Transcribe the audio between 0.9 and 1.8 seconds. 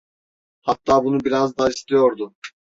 bunu biraz da